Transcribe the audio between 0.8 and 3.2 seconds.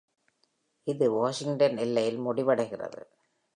இது வாஷிங்டன் எல்லையில் முடிவடைகிறது.